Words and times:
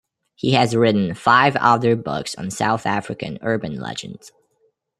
He 0.33 0.53
has 0.53 0.75
written 0.75 1.13
five 1.13 1.55
other 1.57 1.95
books 1.95 2.33
on 2.33 2.49
South 2.49 2.87
African 2.87 3.37
urban 3.43 3.79
legends. 3.79 4.31